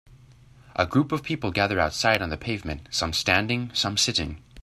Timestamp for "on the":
2.23-2.35